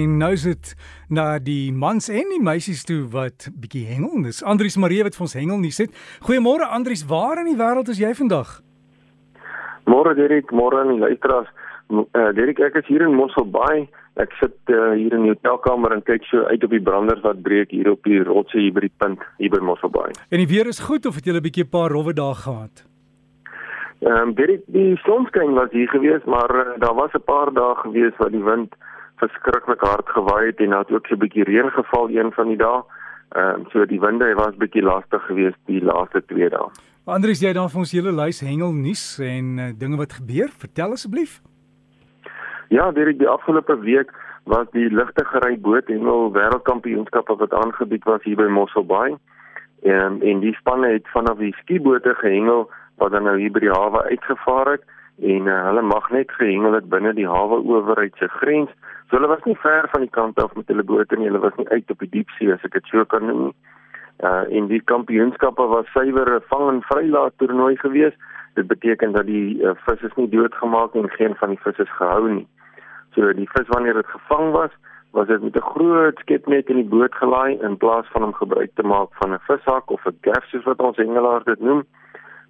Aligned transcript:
En 0.00 0.16
nou 0.18 0.32
is 0.34 0.42
dit 0.42 0.70
na 1.06 1.24
die 1.38 1.70
mans 1.72 2.08
en 2.10 2.32
die 2.32 2.40
meisies 2.42 2.80
toe 2.82 3.04
wat 3.12 3.44
bietjie 3.62 3.84
hengel. 3.86 4.24
Dis 4.24 4.40
Andrius 4.42 4.74
Marie 4.82 5.04
wat 5.06 5.14
vir 5.14 5.22
ons 5.22 5.34
hengel 5.38 5.60
nie 5.62 5.70
sit. 5.70 5.92
Goeiemôre 6.26 6.66
Andrius, 6.66 7.04
waar 7.06 7.38
in 7.38 7.46
die 7.52 7.54
wêreld 7.60 7.92
is 7.92 8.00
jy 8.02 8.08
vandag? 8.18 8.56
Môre 9.86 10.16
Derek, 10.18 10.50
môre 10.50 10.80
aan 10.80 10.90
die 10.90 10.98
luisteraars. 10.98 11.52
Uh, 11.94 12.32
Derek, 12.34 12.58
ek 12.58 12.80
is 12.80 12.88
hier 12.90 13.04
in 13.06 13.14
Mossel 13.14 13.46
Bay. 13.54 13.84
Ek 14.18 14.34
sit 14.40 14.56
uh, 14.74 14.96
hier 14.98 15.14
in 15.14 15.28
die 15.28 15.30
hotelkamer 15.30 15.94
en 15.94 16.02
kyk 16.02 16.26
so 16.26 16.42
uit 16.48 16.66
op 16.66 16.74
die 16.74 16.82
branders 16.82 17.22
wat 17.22 17.44
breek 17.46 17.70
hier 17.70 17.92
op 17.92 18.02
die 18.02 18.18
rotse 18.26 18.58
hier 18.58 18.74
by 18.74 18.82
die 18.88 18.94
punt 18.98 19.22
hier 19.38 19.54
by 19.54 19.60
Mossel 19.62 19.94
Bay. 19.94 20.10
En 20.34 20.42
die 20.42 20.48
weer 20.50 20.66
is 20.72 20.82
goed 20.88 21.06
of 21.06 21.20
het 21.20 21.30
jy 21.30 21.36
'n 21.38 21.44
bietjie 21.46 21.68
'n 21.68 21.70
paar 21.70 21.94
rowwe 21.94 22.16
dae 22.18 22.34
gehad? 22.34 22.82
Ehm 24.02 24.10
um, 24.10 24.34
Derek, 24.34 24.66
die 24.66 24.98
sonskyn 25.06 25.54
was 25.54 25.70
hier 25.70 25.86
gewees, 25.94 26.26
maar 26.26 26.50
uh, 26.50 26.66
daar 26.82 26.98
was 26.98 27.14
'n 27.14 27.22
paar 27.22 27.54
dae 27.54 27.78
gewees 27.86 28.18
wat 28.18 28.34
die 28.34 28.42
wind 28.42 28.74
verskriklik 29.16 29.80
hard 29.80 30.08
gewaai 30.08 30.46
het 30.46 30.60
en 30.60 30.70
daar 30.70 30.84
het 30.84 30.92
ook 30.92 31.06
so 31.06 31.14
'n 31.14 31.18
bietjie 31.18 31.44
reën 31.44 31.70
geval 31.70 32.10
een 32.10 32.32
van 32.32 32.48
die 32.48 32.56
dae. 32.56 32.82
Ehm 33.28 33.60
um, 33.60 33.66
so 33.70 33.84
die 33.86 34.00
winde 34.00 34.34
was 34.34 34.56
bietjie 34.56 34.82
lastig 34.82 35.26
geweest 35.26 35.58
die 35.66 35.84
laaste 35.84 36.24
twee 36.26 36.48
dae. 36.48 36.68
Andries, 37.04 37.40
jy 37.40 37.52
dan 37.52 37.70
vir 37.70 37.78
ons 37.78 37.92
hele 37.92 38.12
lys 38.12 38.40
hengel 38.40 38.72
nuus 38.72 39.18
en 39.18 39.58
uh, 39.58 39.64
dinge 39.78 39.96
wat 39.96 40.12
gebeur? 40.12 40.48
Vertel 40.48 40.90
asseblief. 40.92 41.40
Ja, 42.68 42.92
direk 42.92 43.18
die 43.18 43.28
afgelope 43.28 43.78
week 43.80 44.12
was 44.44 44.66
die 44.72 44.88
ligtegery 44.90 45.58
boot 45.60 45.86
hengel 45.88 46.32
wêreldkampioenskappe 46.32 47.36
wat 47.36 47.52
aangebied 47.52 48.04
was 48.04 48.22
hier 48.22 48.36
by 48.36 48.48
Mossel 48.48 48.86
Bay. 48.86 49.16
En 49.82 50.22
en 50.22 50.40
die 50.40 50.54
spanne 50.54 50.88
het 50.92 51.08
vanaf 51.08 51.38
die 51.38 51.54
skiebote 51.60 52.14
gehengel 52.14 52.70
wat 52.96 53.12
dan 53.12 53.22
nou 53.28 53.38
hier 53.38 53.52
by 53.52 53.60
die 53.60 53.74
hawe 53.74 54.02
uitgevaar 54.08 54.70
het 54.70 54.84
en 55.22 55.46
uh, 55.46 55.64
hulle 55.68 55.82
mag 55.82 56.10
net 56.10 56.30
gehengel 56.30 56.72
het 56.72 56.88
binne 56.88 57.12
die 57.14 57.28
hawe 57.28 57.60
owerheid 57.62 58.14
se 58.18 58.28
grens. 58.28 58.70
So 59.08 59.16
hulle 59.16 59.30
was 59.30 59.44
nie 59.44 59.58
ver 59.62 59.88
van 59.92 60.00
die 60.00 60.10
kant 60.10 60.38
af 60.42 60.54
met 60.54 60.68
hulle 60.68 60.82
bote 60.82 61.16
nie. 61.16 61.28
Hulle 61.30 61.42
was 61.44 61.54
nie 61.56 61.68
uit 61.68 61.90
op 61.90 61.98
die 61.98 62.10
diepsee 62.16 62.52
as 62.52 62.64
ek 62.66 62.74
dit 62.78 62.90
so 62.90 63.04
kan 63.04 63.26
noem. 63.26 63.52
Uh 64.22 64.44
en 64.50 64.66
die 64.70 64.82
kampioenskappe 64.92 65.66
was 65.74 65.90
suiwer 65.92 66.34
'n 66.36 66.48
vang 66.50 66.68
en 66.70 66.82
vrylaat 66.90 67.38
toernooi 67.38 67.76
geweest. 67.76 68.18
Dit 68.54 68.66
beteken 68.66 69.12
dat 69.12 69.26
die 69.26 69.62
uh, 69.62 69.74
vis 69.86 70.02
is 70.02 70.14
nie 70.16 70.28
doodgemaak 70.28 70.94
en 70.94 71.10
geen 71.10 71.34
van 71.34 71.48
die 71.48 71.62
visse 71.62 71.82
is 71.82 71.96
gehou 71.98 72.28
nie. 72.28 72.46
So 73.14 73.32
die 73.32 73.48
vis 73.54 73.68
wanneer 73.68 73.94
dit 73.94 74.06
gevang 74.06 74.50
was, 74.52 74.70
was 75.10 75.26
dit 75.26 75.42
met 75.42 75.56
'n 75.56 75.70
groot 75.74 76.18
skepnet 76.18 76.68
in 76.68 76.76
die 76.76 76.90
boot 76.94 77.14
gelaai 77.14 77.58
in 77.62 77.76
plaas 77.76 78.06
van 78.12 78.24
om 78.24 78.32
gebruik 78.34 78.70
te 78.74 78.82
maak 78.82 79.10
van 79.20 79.32
'n 79.32 79.46
vishak 79.46 79.90
of 79.90 80.06
'n 80.06 80.18
gaf 80.20 80.44
soos 80.44 80.64
wat 80.64 80.80
ons 80.80 80.96
hengelaars 80.96 81.44
dit 81.44 81.60
noem. 81.60 81.84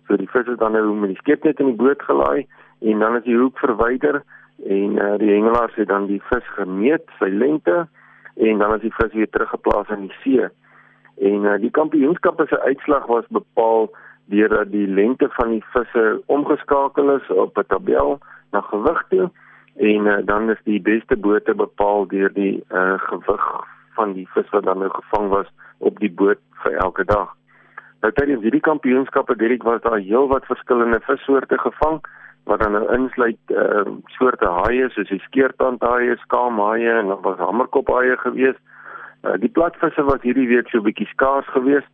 So 0.06 0.16
die 0.20 0.28
vis 0.28 0.46
is 0.46 0.58
dan 0.58 0.72
nou 0.72 0.94
met 0.94 1.14
die 1.14 1.20
skepnet 1.22 1.60
in 1.60 1.72
die 1.72 1.80
boot 1.80 2.02
gelaai 2.02 2.46
en 2.80 2.98
dan 2.98 3.16
is 3.16 3.24
die 3.24 3.36
hoek 3.36 3.58
verwyder 3.58 4.22
en 4.64 4.98
uh, 5.00 5.14
die 5.18 5.30
hengelaars 5.32 5.74
het 5.74 5.88
dan 5.88 6.06
die 6.06 6.22
vis 6.30 6.48
gemeet, 6.56 7.08
sy 7.18 7.30
lengte 7.32 7.86
en 8.34 8.58
dan 8.58 8.74
is 8.74 8.84
die 8.84 8.94
vis 8.98 9.12
weer 9.12 9.30
teruggeplaas 9.30 9.90
in 9.94 10.08
die 10.08 10.16
see. 10.22 10.48
En 11.30 11.46
uh, 11.46 11.56
die 11.62 11.70
kampioenskap 11.70 12.42
se 12.48 12.60
uitslag 12.60 13.06
was 13.06 13.26
bepaal 13.30 13.88
deurdat 14.32 14.70
die 14.72 14.86
lengte 14.86 15.28
van 15.36 15.56
die 15.56 15.64
visse 15.72 16.04
omgeskakel 16.26 17.16
is 17.16 17.30
op 17.30 17.58
'n 17.58 17.66
tabel 17.68 18.18
na 18.52 18.60
gewig 18.60 19.04
toe 19.08 19.30
en 19.76 20.06
uh, 20.06 20.18
dan 20.24 20.50
is 20.50 20.60
die 20.64 20.80
beste 20.80 21.16
bote 21.16 21.54
bepaal 21.54 22.06
deur 22.06 22.32
die 22.32 22.64
uh, 22.70 22.98
gewig 22.98 23.46
van 23.94 24.12
die 24.12 24.28
vis 24.34 24.48
wat 24.50 24.64
dan 24.64 24.78
nou 24.78 24.90
gevang 24.90 25.28
was 25.28 25.48
op 25.78 25.98
die 25.98 26.10
boot 26.10 26.38
vir 26.62 26.72
elke 26.72 27.04
dag. 27.04 27.34
Nou 28.04 28.10
tydens 28.12 28.42
hierdie 28.44 28.60
kampioenskappe 28.60 29.32
Derek 29.40 29.62
was 29.64 29.80
daar 29.80 29.96
heelwat 29.96 30.44
verskillende 30.44 30.98
vissoorte 31.06 31.56
gevang 31.58 32.02
wat 32.44 32.60
dan 32.60 32.74
nou 32.76 32.82
insluit 32.92 33.52
uh, 33.56 33.86
soorte 34.12 34.50
haie 34.58 34.90
soos 34.92 35.08
die 35.08 35.22
skeertandhaie, 35.24 36.18
skaamhaie 36.26 36.90
en 36.98 37.08
nog 37.08 37.22
was 37.24 37.40
hamerkophaie 37.40 38.18
gewees. 38.20 38.58
Uh, 39.22 39.38
die 39.40 39.48
platvisse 39.48 40.04
was 40.04 40.20
hierdie 40.20 40.44
week 40.50 40.68
so 40.68 40.84
bietjie 40.84 41.08
skaars 41.14 41.48
geweest. 41.54 41.88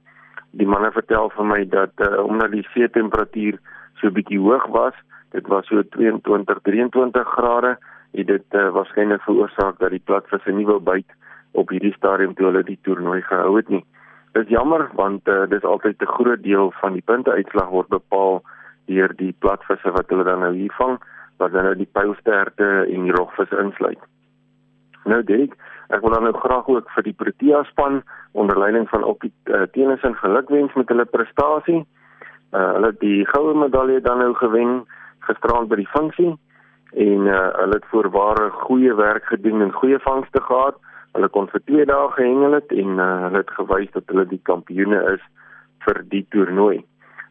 Die 0.59 0.67
manne 0.67 0.91
vertel 0.97 1.31
vir 1.37 1.47
my 1.53 1.61
dat 1.77 2.03
uh, 2.03 2.25
omdat 2.25 2.57
die 2.57 2.65
see 2.73 2.91
temperatuur 2.91 3.61
so 4.03 4.11
bietjie 4.11 4.43
hoog 4.43 4.67
was, 4.75 4.99
dit 5.31 5.47
was 5.47 5.71
so 5.71 5.87
22, 5.95 6.59
23 6.67 7.33
grade, 7.37 7.77
het 8.19 8.33
dit 8.35 8.59
uh, 8.59 8.67
waarskynlik 8.75 9.23
veroorsaak 9.29 9.79
dat 9.79 9.95
die 9.95 10.03
platvisse 10.11 10.59
nie 10.59 10.67
wou 10.67 10.81
byt 10.83 11.07
op 11.55 11.71
hierdie 11.71 11.95
stadium 11.95 12.35
toe 12.35 12.51
hulle 12.51 12.67
die 12.67 12.81
toernooi 12.83 13.23
gehou 13.31 13.55
het 13.63 13.71
nie. 13.71 13.85
Is 14.33 14.49
jammer 14.49 14.91
want 14.95 15.29
uh, 15.29 15.47
dis 15.49 15.65
altyd 15.65 16.03
'n 16.03 16.15
groot 16.17 16.43
deel 16.43 16.73
van 16.81 16.93
die 16.93 17.03
punteuitslag 17.05 17.69
word 17.69 17.89
bepaal 17.89 18.43
deur 18.87 19.13
die 19.17 19.35
platvisse 19.39 19.91
wat 19.91 20.09
hulle 20.09 20.25
dan 20.25 20.41
nou 20.41 20.55
hier 20.55 20.73
vang 20.79 20.99
wat 21.37 21.53
dan 21.53 21.65
nou 21.65 21.77
die 21.77 21.89
pylsterte 21.93 22.87
en 22.87 23.03
die 23.09 23.17
rogvis 23.17 23.51
insluit. 23.51 24.03
Nou 25.05 25.23
Dirk, 25.25 25.55
ek 25.89 26.03
wil 26.05 26.13
dan 26.13 26.27
nou 26.29 26.35
graag 26.37 26.69
ook 26.69 26.91
vir 26.95 27.03
die 27.03 27.17
Protea 27.17 27.63
span 27.71 28.03
onder 28.33 28.59
leiding 28.59 28.89
van 28.89 29.05
Okkie 29.05 29.33
uh, 29.45 29.63
Tennis 29.73 30.03
en 30.03 30.15
gelukwens 30.15 30.75
met 30.75 30.89
hulle 30.89 31.05
prestasie. 31.05 31.81
Uh, 32.53 32.73
hulle 32.77 32.93
het 32.93 33.01
die 33.01 33.25
goue 33.27 33.55
medalje 33.55 34.01
dan 34.01 34.19
nou 34.19 34.35
gewen 34.35 34.85
gisterand 35.27 35.71
by 35.71 35.81
die 35.81 35.91
funksie 35.95 36.35
en 36.93 37.27
uh, 37.31 37.41
hulle 37.63 37.79
het 37.79 37.89
voorware 37.95 38.51
goeie 38.67 38.95
werk 38.95 39.25
gedoen 39.31 39.63
en 39.63 39.73
goeie 39.73 39.99
vangste 40.05 40.41
gehad. 40.43 40.77
Hulle 41.17 41.29
kon 41.29 41.49
vir 41.51 41.63
2 41.67 41.87
dae 41.91 42.09
gehengel 42.15 42.53
het 42.59 42.73
en 42.73 42.99
uh, 42.99 43.09
hulle 43.27 43.43
het 43.43 43.51
gewys 43.57 43.91
dat 43.97 44.07
hulle 44.13 44.27
die 44.31 44.41
kampioene 44.51 45.01
is 45.15 45.25
vir 45.87 46.03
die 46.13 46.23
toernooi. 46.31 46.85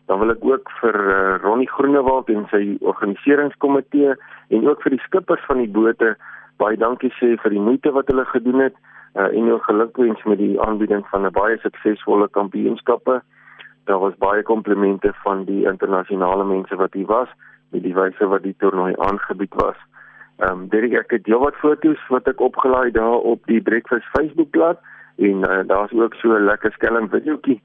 Dan 0.10 0.20
wil 0.20 0.34
ek 0.34 0.44
ook 0.44 0.72
vir 0.82 0.98
uh, 1.00 1.38
Ronnie 1.44 1.70
Groenewald 1.70 2.30
en 2.34 2.48
sy 2.52 2.64
organiseringskomitee 2.82 4.16
en 4.50 4.68
ook 4.68 4.82
vir 4.84 4.98
die 4.98 5.04
skippers 5.06 5.46
van 5.48 5.62
die 5.64 5.72
bote 5.72 6.16
baie 6.60 6.80
dankie 6.80 7.12
sê 7.20 7.36
vir 7.44 7.56
die 7.56 7.64
moeite 7.64 7.94
wat 7.96 8.10
hulle 8.12 8.26
gedoen 8.34 8.66
het 8.66 8.76
uh, 9.16 9.30
en 9.30 9.52
ook 9.52 9.68
gelukwens 9.70 10.24
met 10.28 10.42
die 10.42 10.60
aanbieding 10.62 11.06
van 11.12 11.26
'n 11.26 11.32
baie 11.32 11.58
suksesvolle 11.64 12.28
kampioenskappe. 12.40 13.22
Daar 13.86 14.00
was 14.00 14.18
baie 14.18 14.44
komplimente 14.44 15.14
van 15.24 15.46
die 15.46 15.64
internasionale 15.66 16.44
mense 16.44 16.76
wat 16.76 16.94
hier 16.94 17.08
was 17.08 17.30
met 17.72 17.84
die 17.84 17.94
wyse 17.94 18.28
wat 18.28 18.44
die 18.44 18.56
toernooi 18.58 18.94
aangebied 18.98 19.54
was. 19.56 19.78
Ehm 20.40 20.52
um, 20.52 20.68
Derek 20.72 20.94
ek 20.96 21.12
het 21.12 21.26
heelwat 21.28 21.56
foto's 21.60 22.00
wat 22.08 22.28
ek 22.32 22.40
opgelaai 22.40 22.92
daar 22.96 23.26
op 23.28 23.42
die 23.52 23.60
Breakfast 23.62 24.06
Facebookblad 24.16 24.80
en 25.18 25.44
uh, 25.44 25.58
daar's 25.68 25.92
ook 25.92 26.14
so 26.16 26.32
'n 26.32 26.48
lekker 26.48 26.72
skelm 26.72 27.10
videoetjie 27.10 27.62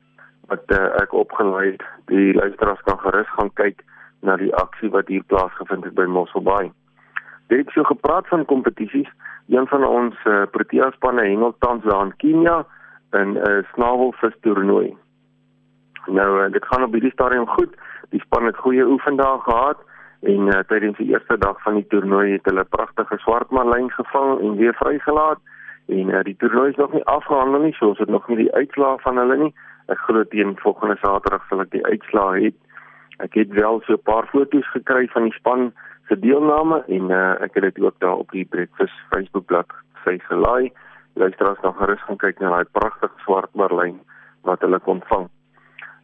wat 0.50 0.64
uh, 0.66 1.02
ek 1.02 1.12
opgelaai 1.12 1.70
het. 1.70 1.84
Die 2.10 2.34
luisteraars 2.34 2.82
kan 2.82 2.98
gerus 2.98 3.30
gaan 3.36 3.52
kyk 3.52 3.84
na 4.20 4.36
die 4.36 4.54
aksie 4.54 4.90
wat 4.90 5.06
hier 5.06 5.22
plaasgevind 5.22 5.84
het 5.84 5.94
by 5.94 6.04
Mosselbaai. 6.04 6.72
Dit 7.46 7.58
het 7.58 7.70
so 7.70 7.82
gepraat 7.82 8.28
van 8.28 8.44
kompetisies. 8.44 9.10
Een 9.48 9.66
van 9.66 9.86
ons 9.86 10.14
uh, 10.24 10.42
Protea 10.50 10.90
spanne 10.90 11.22
hengel 11.22 11.54
tans 11.58 11.84
daar 11.84 12.04
in 12.04 12.16
Kenia 12.16 12.66
in 13.12 13.32
'n 13.32 13.36
uh, 13.36 13.62
snavelvis 13.72 14.36
toernooi. 14.40 14.96
Nou 16.06 16.44
uh, 16.44 16.52
dit 16.52 16.64
gaan 16.66 16.82
op 16.82 16.92
hierdie 16.92 17.12
stadium 17.12 17.46
goed. 17.46 17.74
Die 18.08 18.20
span 18.20 18.44
het 18.44 18.56
goeie 18.56 18.86
oefendae 18.86 19.38
gehad 19.40 19.78
en 20.24 20.48
uh, 20.48 20.60
tydens 20.68 20.96
die 20.96 21.10
eerste 21.12 21.36
dag 21.38 21.60
van 21.62 21.74
die 21.74 21.86
toernooi 21.92 22.32
het 22.32 22.46
hulle 22.48 22.64
pragtige 22.64 23.18
swartmarlyn 23.20 23.90
gevang 23.92 24.40
en 24.40 24.56
weer 24.56 24.74
vrygelaat. 24.74 25.40
En 25.92 26.08
uh, 26.08 26.22
die 26.24 26.36
toernooi 26.40 26.70
is 26.70 26.80
nog 26.80 26.92
nie 26.92 27.04
afgehandel 27.04 27.60
nie, 27.60 27.74
so 27.76 27.92
ons 27.92 28.00
het 28.00 28.08
nog 28.08 28.28
nie 28.28 28.38
die 28.44 28.52
uitslae 28.54 28.96
van 29.04 29.20
hulle 29.20 29.36
nie. 29.36 29.52
Ek 29.92 30.00
glo 30.06 30.24
teen 30.32 30.56
volgende 30.62 30.96
Saterdag 31.02 31.44
sal 31.50 31.60
ek 31.66 31.74
die 31.76 31.84
uitslae 31.84 32.40
hê. 32.40 32.52
Ek 33.24 33.36
het 33.36 33.52
wel 33.52 33.82
so 33.84 33.98
'n 33.98 34.06
paar 34.08 34.26
foto's 34.32 34.70
gekry 34.72 35.06
van 35.12 35.28
die 35.28 35.36
span 35.36 35.72
se 36.08 36.16
deelname 36.18 36.82
en 36.88 37.10
uh, 37.10 37.36
ek 37.44 37.54
het 37.54 37.68
dit 37.68 37.84
ook 37.84 38.00
daar 38.00 38.24
op 38.24 38.30
die 38.32 38.44
Breakfast 38.44 38.96
Facebookblad 39.12 39.68
sy 40.04 40.18
gelaai. 40.28 40.72
Luisteraars 41.14 41.60
kan 41.60 41.76
gerus 41.76 42.02
gaan 42.08 42.16
kyk 42.16 42.40
na 42.40 42.50
daai 42.50 42.68
pragtige 42.72 43.20
swart 43.24 43.52
marlyn 43.54 44.00
wat 44.42 44.60
hulle 44.60 44.80
kon 44.80 45.02
vang. 45.12 45.28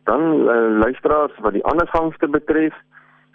Dan 0.04 0.20
uh, 0.48 0.78
luisteraars 0.84 1.32
wat 1.41 1.52
die 1.52 1.64
ander 1.64 1.88
vangste 1.88 2.28
betref 2.28 2.76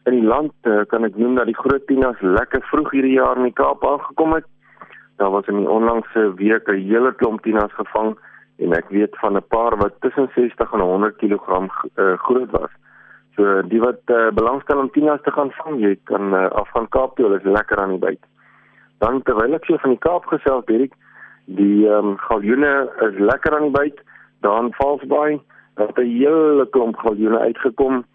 in 0.05 0.19
die 0.19 0.27
land 0.27 0.53
uh, 0.69 0.83
kan 0.89 1.05
ek 1.07 1.17
noem 1.17 1.35
dat 1.39 1.49
die 1.49 1.57
groot 1.57 1.85
tinas 1.89 2.19
lekker 2.21 2.61
vroeg 2.69 2.91
hierdie 2.93 3.17
jaar 3.17 3.37
in 3.41 3.49
die 3.49 3.57
Kaap 3.57 3.85
aangekom 3.85 4.35
het. 4.37 4.45
Daar 5.17 5.31
was 5.33 5.47
in 5.51 5.63
die 5.63 5.69
onlangse 5.69 6.27
week 6.41 6.69
'n 6.69 6.81
hele 6.89 7.11
klomp 7.13 7.41
tinas 7.43 7.73
gevang 7.73 8.15
en 8.59 8.73
ek 8.73 8.89
weet 8.89 9.17
van 9.21 9.37
'n 9.37 9.47
paar 9.49 9.77
wat 9.77 9.93
tussen 10.01 10.29
60 10.35 10.73
en 10.73 10.79
100 10.79 11.17
kg 11.17 11.45
uh, 11.49 12.17
groot 12.27 12.51
was. 12.51 12.71
So 13.35 13.61
die 13.61 13.79
wat 13.79 14.01
uh, 14.05 14.31
belangstel 14.31 14.79
om 14.79 14.91
tinas 14.91 15.21
te 15.23 15.31
gaan 15.31 15.51
vang, 15.51 15.79
jy 15.79 15.97
kan 16.03 16.33
uh, 16.33 16.49
af 16.51 16.69
van 16.71 16.87
Kaap 16.89 17.15
toe, 17.15 17.25
hulle 17.25 17.39
is 17.39 17.51
lekker 17.57 17.77
aan 17.77 17.97
die 17.97 18.05
byt. 18.07 18.23
Dan 18.99 19.21
terwyl 19.23 19.53
ek 19.53 19.65
so 19.65 19.77
van 19.77 19.89
die 19.89 20.05
Kaap 20.05 20.25
gesels, 20.25 20.65
Dirk, 20.65 20.93
die 21.45 21.87
ehm 21.87 22.13
um, 22.13 22.17
galjoene 22.17 22.89
is 23.09 23.17
lekker 23.19 23.55
aan 23.55 23.71
die 23.71 23.77
byt. 23.79 23.99
Dan 24.41 24.73
Valsbaai, 24.77 25.41
het 25.75 25.97
'n 25.97 26.11
hele 26.17 26.65
klomp 26.69 26.95
galjoene 26.95 27.39
uitgekom 27.39 28.05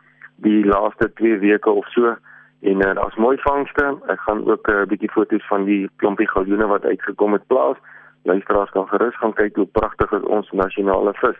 die 0.44 0.64
laaste 0.64 1.12
2 1.20 1.38
weke 1.38 1.70
of 1.70 1.86
so 1.94 2.16
en 2.60 2.76
uh, 2.84 2.94
daar's 2.94 3.16
mooi 3.16 3.36
vangste. 3.40 3.84
Ek 4.12 4.20
gaan 4.20 4.44
ook 4.44 4.68
'n 4.68 4.72
uh, 4.72 4.86
bietjie 4.86 5.10
foto's 5.10 5.46
van 5.46 5.64
die 5.64 5.88
klompie 5.96 6.28
galjoene 6.28 6.66
wat 6.66 6.84
uitgekom 6.84 7.32
het 7.32 7.46
plaas 7.46 7.76
luisteraars 8.22 8.70
kan 8.70 8.88
gerus 8.88 9.16
gaan 9.16 9.32
kyk 9.32 9.56
hoe 9.56 9.66
pragtig 9.66 10.12
is 10.12 10.22
ons 10.22 10.50
nasionale 10.50 11.14
vis. 11.14 11.36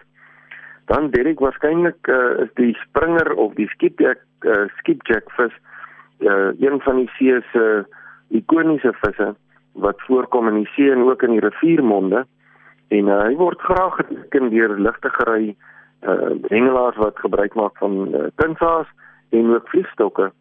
Dan 0.85 1.11
Derek 1.11 1.39
waarskynlik 1.39 2.09
uh, 2.09 2.41
is 2.45 2.53
die 2.55 2.75
springer 2.75 3.35
of 3.35 3.55
die 3.55 3.69
skipjack 3.69 4.21
uh, 4.41 4.67
skipjack 4.81 5.31
vis 5.37 5.53
uh, 6.19 6.51
een 6.61 6.81
van 6.81 6.97
die 6.97 7.11
see 7.17 7.41
se 7.53 7.65
uh, 7.65 7.85
ikoniese 8.29 8.93
visse 9.03 9.35
wat 9.73 10.01
voorkom 10.07 10.49
in 10.49 10.63
die 10.63 10.71
see 10.75 10.91
en 10.93 11.05
ook 11.07 11.23
in 11.23 11.37
die 11.37 11.45
riviermonde 11.45 12.25
en 12.89 13.09
uh, 13.09 13.21
hy 13.27 13.37
word 13.39 13.61
graag 13.61 14.01
geteken 14.01 14.51
deur 14.51 14.77
ligtegery 14.79 15.55
uh, 16.03 16.31
hengelaars 16.49 16.97
wat 16.97 17.19
gebruik 17.19 17.55
maak 17.55 17.77
van 17.79 18.15
uh, 18.15 18.27
kunsaas 18.35 18.87
en 19.31 19.55
ook 19.55 19.69
vliegstokke 19.69 20.33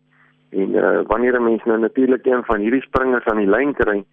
en 0.49 0.69
uh, 0.75 1.01
wanneer 1.07 1.39
'n 1.39 1.43
mens 1.43 1.63
nou 1.63 1.79
natuurlik 1.79 2.25
een 2.25 2.43
van 2.43 2.59
hierdie 2.59 2.81
springers 2.81 3.25
aan 3.25 3.37
die 3.37 3.49
lyn 3.49 3.73
kry 3.73 4.03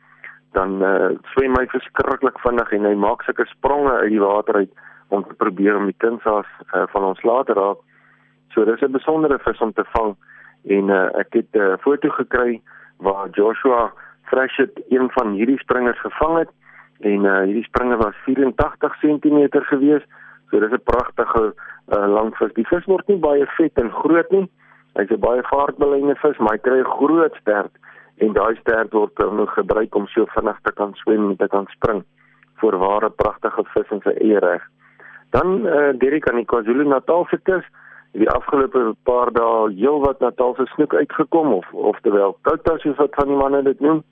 dan 0.52 0.82
uh, 0.82 1.10
swem 1.22 1.54
hy 1.58 1.66
verskriklik 1.66 2.38
vinnig 2.38 2.72
en 2.72 2.84
hy 2.84 2.94
maak 2.94 3.22
sulke 3.22 3.44
spronge 3.46 3.92
uit 3.92 4.10
die 4.10 4.20
water 4.20 4.54
uit 4.54 4.72
om 5.08 5.24
te 5.24 5.34
probeer 5.34 5.76
om 5.76 5.84
die 5.84 5.98
kunsaas 5.98 6.46
uh, 6.74 6.82
van 6.86 7.04
ons 7.04 7.22
laat 7.22 7.48
raak 7.48 7.78
so 8.48 8.64
dis 8.64 8.82
'n 8.82 8.92
besondere 8.92 9.38
vis 9.38 9.60
om 9.60 9.72
te 9.72 9.84
vang 9.84 10.16
en 10.64 10.88
uh, 10.88 11.08
ek 11.18 11.32
het 11.32 11.50
'n 11.54 11.58
uh, 11.58 11.76
foto 11.80 12.08
gekry 12.08 12.60
waar 12.96 13.28
Joshua 13.30 13.92
Freshet 14.22 14.82
een 14.88 15.10
van 15.10 15.32
hierdie 15.32 15.58
springers 15.58 16.00
gevang 16.00 16.38
het 16.38 16.50
en 17.00 17.24
uh, 17.24 17.40
hierdie 17.42 17.64
springer 17.64 17.96
was 17.96 18.14
84 18.24 18.98
cm 19.00 19.48
gewees. 19.50 20.02
So 20.50 20.60
dis 20.60 20.72
'n 20.72 20.82
pragtige 20.84 21.54
uh, 21.88 22.06
lang 22.06 22.34
vis. 22.36 22.52
Die 22.54 22.66
vis 22.66 22.84
word 22.84 23.08
nie 23.08 23.18
baie 23.18 23.46
vet 23.56 23.78
en 23.78 23.90
groot 23.90 24.30
nie. 24.30 24.48
Hy's 24.94 25.10
'n 25.10 25.20
baie 25.20 25.42
vaartbeleide 25.42 26.16
vis, 26.22 26.38
maar 26.38 26.56
hy 26.56 26.58
kry 26.58 26.78
'n 26.80 26.94
groot 26.98 27.34
stert 27.40 27.72
en 28.18 28.32
daai 28.32 28.56
stert 28.56 28.92
word 28.92 29.18
nou 29.18 29.46
gebruik 29.46 29.94
om 29.94 30.06
so 30.06 30.26
vinnig 30.34 30.58
te 30.62 30.72
kan 30.72 30.94
swem 30.94 31.30
en 31.30 31.36
te 31.36 31.48
kan 31.48 31.66
spring. 31.66 32.04
Voorware 32.60 33.10
pragtige 33.10 33.64
vis 33.74 33.90
in 33.90 34.00
sy 34.00 34.14
eie 34.20 34.38
reg. 34.40 34.62
Dan 35.30 35.66
uh, 35.66 35.92
Derek 35.98 36.28
aan 36.28 36.40
die 36.40 36.48
KwaZulu-Natal 36.48 37.26
kus 37.42 37.64
die 38.16 38.28
afgelope 38.30 38.94
paar 39.04 39.30
dae 39.36 39.68
heelwat 39.76 40.20
Natalse 40.24 40.66
snoek 40.72 40.94
uitgekom 40.94 41.52
of 41.58 41.72
of 41.72 41.98
terwyl 42.04 42.36
koutas 42.48 42.80
soos 42.84 42.96
wat 42.96 43.14
van 43.18 43.28
die 43.32 43.36
manne 43.36 43.62
dit 43.66 43.80
noem 43.84 44.02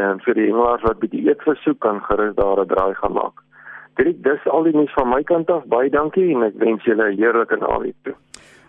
en 0.00 0.20
vir 0.24 0.38
die 0.38 0.46
hengelaars 0.48 0.86
wat 0.86 1.00
bietjie 1.02 1.26
eet 1.28 1.42
versoek 1.44 1.80
kan 1.84 2.00
gerus 2.08 2.34
daar 2.38 2.62
'n 2.62 2.70
draai 2.72 2.94
gaan 2.94 3.12
maak. 3.12 3.42
Dit 4.00 4.22
dis 4.24 4.44
al 4.48 4.64
die 4.64 4.72
nuus 4.72 4.92
van 4.96 5.10
my 5.12 5.20
kant 5.28 5.50
af. 5.52 5.66
Baie 5.68 5.90
dankie 5.92 6.30
en 6.32 6.46
ek 6.46 6.56
wens 6.62 6.84
julle 6.88 7.10
'n 7.10 7.18
heerlike 7.20 7.56
naweek 7.60 7.96
toe. 8.04 8.14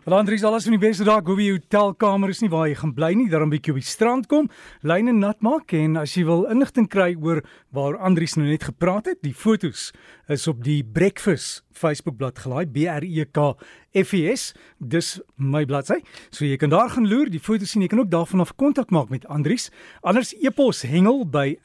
Wel 0.03 0.17
Andries, 0.17 0.43
alles 0.43 0.63
van 0.63 0.73
die 0.73 0.87
beste 0.87 1.03
daar. 1.05 1.21
Jy 1.21 1.51
hotelkamer 1.51 2.29
is 2.29 2.41
nie 2.41 2.49
waar 2.49 2.67
jy 2.67 2.75
gaan 2.75 2.93
bly 2.93 3.13
nie, 3.13 3.29
daarom 3.29 3.49
bietjie 3.49 3.71
op 3.71 3.77
die 3.77 3.85
strand 3.85 4.27
kom, 4.27 4.49
lyne 4.81 5.13
nat 5.13 5.41
maak 5.41 5.73
en 5.73 5.95
as 5.97 6.15
jy 6.15 6.25
wil 6.25 6.45
inligting 6.49 6.89
kry 6.89 7.15
oor 7.21 7.43
waar 7.71 7.97
Andries 7.97 8.35
nou 8.35 8.47
net 8.47 8.63
gepraat 8.63 9.05
het, 9.05 9.21
die 9.21 9.33
fotos 9.33 9.93
is 10.27 10.47
op 10.47 10.63
die 10.63 10.83
Breakfast 10.83 11.63
Facebook 11.71 12.17
bladsy 12.17 12.41
gelaai 12.41 12.65
B 12.65 12.77
R 12.89 13.03
E 13.03 13.25
K 13.31 13.55
F 13.93 14.13
E 14.13 14.35
S. 14.35 14.53
Dis 14.79 15.21
my 15.37 15.65
bladsy. 15.65 16.01
So 16.31 16.45
jy 16.45 16.57
kan 16.57 16.69
daar 16.69 16.89
gaan 16.89 17.07
loer, 17.07 17.29
die 17.29 17.39
fotos 17.39 17.69
sien. 17.69 17.81
Jy 17.81 17.87
kan 17.87 17.99
ook 17.99 18.11
daarvan 18.11 18.39
af 18.39 18.55
kontak 18.55 18.89
maak 18.89 19.09
met 19.09 19.27
Andries. 19.27 19.69
Anders 20.01 20.33
e-pos 20.33 20.81
hengel 20.81 21.29
by 21.29 21.59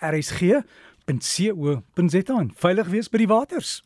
rsg.co.za. 1.06 2.46
Veilig 2.54 2.86
wees 2.86 3.08
by 3.08 3.18
die 3.18 3.28
waters. 3.30 3.84